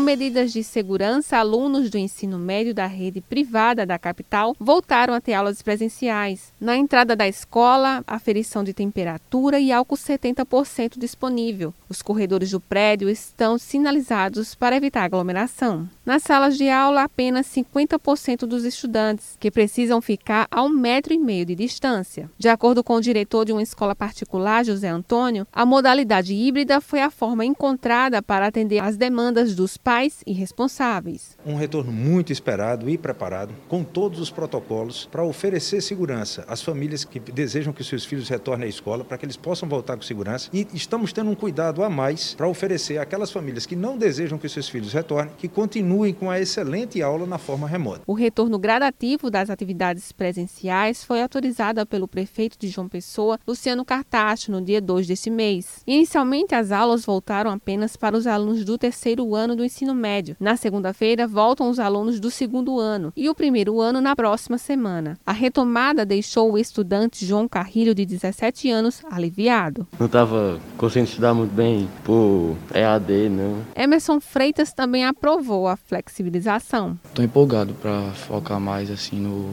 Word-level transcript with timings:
Medidas 0.00 0.52
de 0.52 0.64
segurança, 0.64 1.36
alunos 1.36 1.90
do 1.90 1.98
ensino 1.98 2.38
médio 2.38 2.74
da 2.74 2.86
rede 2.86 3.20
privada 3.20 3.84
da 3.84 3.98
capital 3.98 4.56
voltaram 4.58 5.12
a 5.12 5.20
ter 5.20 5.34
aulas 5.34 5.62
presenciais. 5.62 6.52
Na 6.58 6.76
entrada 6.76 7.14
da 7.14 7.28
escola, 7.28 8.02
aferição 8.06 8.64
de 8.64 8.72
temperatura 8.72 9.60
e 9.60 9.70
álcool 9.70 9.96
70% 9.96 10.98
disponível. 10.98 11.72
Os 11.88 12.02
corredores 12.02 12.50
do 12.50 12.58
prédio 12.58 13.08
estão 13.08 13.58
sinalizados 13.58 14.54
para 14.54 14.74
evitar 14.74 15.04
aglomeração. 15.04 15.88
Nas 16.04 16.22
salas 16.22 16.56
de 16.56 16.68
aula, 16.68 17.04
apenas 17.04 17.46
50% 17.46 18.46
dos 18.46 18.64
estudantes, 18.64 19.36
que 19.38 19.50
precisam 19.50 20.00
ficar 20.00 20.48
a 20.50 20.62
um 20.62 20.68
metro 20.68 21.12
e 21.12 21.18
meio 21.18 21.46
de 21.46 21.54
distância. 21.54 22.28
De 22.36 22.48
acordo 22.48 22.82
com 22.82 22.94
o 22.94 23.00
diretor 23.00 23.44
de 23.44 23.52
uma 23.52 23.62
escola 23.62 23.94
particular, 23.94 24.64
José 24.64 24.88
Antônio, 24.88 25.46
a 25.52 25.64
modalidade 25.64 26.34
híbrida 26.34 26.80
foi 26.80 27.00
a 27.00 27.10
forma 27.10 27.44
encontrada 27.44 28.20
para 28.22 28.46
atender 28.46 28.82
às 28.82 28.96
demandas 28.96 29.54
dos 29.54 29.76
pais 29.76 29.89
e 30.24 30.32
responsáveis. 30.32 31.36
Um 31.44 31.56
retorno 31.56 31.90
muito 31.90 32.32
esperado 32.32 32.88
e 32.88 32.96
preparado, 32.96 33.52
com 33.68 33.82
todos 33.82 34.20
os 34.20 34.30
protocolos, 34.30 35.08
para 35.10 35.24
oferecer 35.24 35.80
segurança 35.80 36.44
às 36.46 36.62
famílias 36.62 37.04
que 37.04 37.18
desejam 37.18 37.72
que 37.72 37.82
seus 37.82 38.04
filhos 38.04 38.28
retornem 38.28 38.66
à 38.66 38.70
escola, 38.70 39.04
para 39.04 39.18
que 39.18 39.26
eles 39.26 39.36
possam 39.36 39.68
voltar 39.68 39.96
com 39.96 40.02
segurança. 40.02 40.48
E 40.52 40.64
estamos 40.72 41.12
tendo 41.12 41.28
um 41.28 41.34
cuidado 41.34 41.82
a 41.82 41.90
mais 41.90 42.34
para 42.34 42.46
oferecer 42.46 42.98
àquelas 42.98 43.32
famílias 43.32 43.66
que 43.66 43.74
não 43.74 43.98
desejam 43.98 44.38
que 44.38 44.48
seus 44.48 44.68
filhos 44.68 44.92
retornem, 44.92 45.34
que 45.36 45.48
continuem 45.48 46.14
com 46.14 46.30
a 46.30 46.38
excelente 46.38 47.02
aula 47.02 47.26
na 47.26 47.38
forma 47.38 47.66
remota. 47.66 48.02
O 48.06 48.14
retorno 48.14 48.60
gradativo 48.60 49.28
das 49.28 49.50
atividades 49.50 50.12
presenciais 50.12 51.02
foi 51.02 51.20
autorizado 51.20 51.84
pelo 51.84 52.06
prefeito 52.06 52.56
de 52.56 52.68
João 52.68 52.88
Pessoa, 52.88 53.40
Luciano 53.44 53.84
Cartacho, 53.84 54.52
no 54.52 54.62
dia 54.62 54.80
2 54.80 55.08
deste 55.08 55.30
mês. 55.30 55.82
Inicialmente, 55.84 56.54
as 56.54 56.70
aulas 56.70 57.04
voltaram 57.04 57.50
apenas 57.50 57.96
para 57.96 58.16
os 58.16 58.26
alunos 58.26 58.64
do 58.64 58.78
terceiro 58.78 59.34
ano 59.34 59.56
do 59.56 59.64
ensino 59.80 59.94
médio. 59.94 60.36
Na 60.38 60.56
segunda-feira, 60.56 61.26
voltam 61.26 61.70
os 61.70 61.78
alunos 61.78 62.20
do 62.20 62.30
segundo 62.30 62.78
ano 62.78 63.12
e 63.16 63.28
o 63.28 63.34
primeiro 63.34 63.80
ano 63.80 64.00
na 64.00 64.14
próxima 64.14 64.58
semana. 64.58 65.18
A 65.24 65.32
retomada 65.32 66.04
deixou 66.04 66.52
o 66.52 66.58
estudante 66.58 67.24
João 67.24 67.48
Carrilho, 67.48 67.94
de 67.94 68.04
17 68.04 68.70
anos, 68.70 69.02
aliviado. 69.10 69.86
Não 69.98 70.06
estava 70.06 70.60
conseguindo 70.76 71.08
estudar 71.08 71.32
muito 71.32 71.52
bem 71.52 71.88
por 72.04 72.56
EAD, 72.74 73.30
não. 73.30 73.62
Emerson 73.74 74.20
Freitas 74.20 74.72
também 74.72 75.04
aprovou 75.04 75.66
a 75.66 75.76
flexibilização. 75.76 76.98
Estou 77.06 77.24
empolgado 77.24 77.72
para 77.74 78.10
focar 78.12 78.60
mais 78.60 78.90
assim 78.90 79.18
no, 79.18 79.50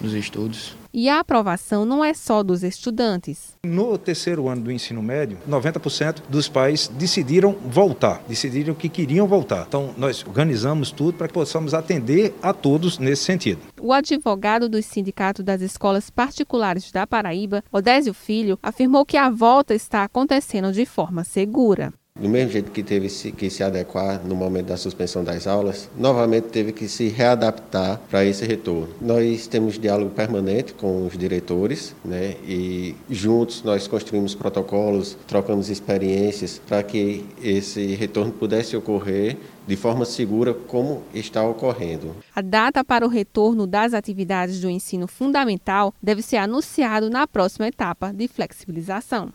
nos 0.00 0.12
estudos. 0.12 0.76
E 0.96 1.08
a 1.08 1.18
aprovação 1.18 1.84
não 1.84 2.04
é 2.04 2.14
só 2.14 2.42
dos 2.42 2.62
estudantes. 2.62 3.56
No 3.64 3.98
terceiro 3.98 4.48
ano 4.48 4.62
do 4.62 4.70
ensino 4.70 5.02
médio, 5.02 5.38
90% 5.48 6.22
dos 6.28 6.48
pais 6.48 6.86
decidiram 6.86 7.56
voltar, 7.64 8.22
decidiram 8.28 8.74
que 8.74 8.88
queriam 8.88 9.26
voltar. 9.26 9.64
Então, 9.66 9.92
nós 9.96 10.24
organizamos 10.24 10.92
tudo 10.92 11.18
para 11.18 11.26
que 11.26 11.34
possamos 11.34 11.74
atender 11.74 12.32
a 12.40 12.52
todos 12.52 13.00
nesse 13.00 13.24
sentido. 13.24 13.60
O 13.80 13.92
advogado 13.92 14.68
do 14.68 14.80
Sindicato 14.80 15.42
das 15.42 15.60
Escolas 15.62 16.10
Particulares 16.10 16.92
da 16.92 17.06
Paraíba, 17.08 17.64
Odésio 17.72 18.14
Filho, 18.14 18.56
afirmou 18.62 19.04
que 19.04 19.16
a 19.16 19.28
volta 19.28 19.74
está 19.74 20.04
acontecendo 20.04 20.70
de 20.72 20.86
forma 20.86 21.24
segura. 21.24 21.92
Do 22.16 22.28
mesmo 22.28 22.52
jeito 22.52 22.70
que 22.70 22.84
teve 22.84 23.08
que 23.32 23.50
se 23.50 23.64
adequar 23.64 24.24
no 24.24 24.36
momento 24.36 24.66
da 24.66 24.76
suspensão 24.76 25.24
das 25.24 25.48
aulas, 25.48 25.90
novamente 25.96 26.44
teve 26.44 26.70
que 26.70 26.88
se 26.88 27.08
readaptar 27.08 28.00
para 28.08 28.24
esse 28.24 28.46
retorno. 28.46 28.88
Nós 29.00 29.48
temos 29.48 29.76
diálogo 29.76 30.12
permanente 30.12 30.74
com 30.74 31.08
os 31.08 31.18
diretores, 31.18 31.92
né? 32.04 32.36
E 32.46 32.94
juntos 33.10 33.64
nós 33.64 33.88
construímos 33.88 34.32
protocolos, 34.32 35.18
trocamos 35.26 35.68
experiências 35.68 36.62
para 36.68 36.84
que 36.84 37.26
esse 37.42 37.96
retorno 37.96 38.30
pudesse 38.30 38.76
ocorrer 38.76 39.36
de 39.66 39.74
forma 39.74 40.04
segura 40.04 40.54
como 40.54 41.02
está 41.12 41.42
ocorrendo. 41.42 42.14
A 42.34 42.40
data 42.40 42.84
para 42.84 43.04
o 43.04 43.08
retorno 43.08 43.66
das 43.66 43.92
atividades 43.92 44.60
do 44.60 44.70
ensino 44.70 45.08
fundamental 45.08 45.92
deve 46.02 46.22
ser 46.22 46.36
anunciado 46.36 47.10
na 47.10 47.26
próxima 47.26 47.66
etapa 47.66 48.12
de 48.12 48.28
flexibilização. 48.28 49.32